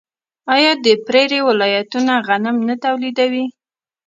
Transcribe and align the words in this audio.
آیا 0.55 0.71
د 0.85 0.87
پریري 1.05 1.39
ولایتونه 1.47 2.13
غنم 2.27 2.57
نه 2.67 2.75
تولیدوي؟ 2.83 3.45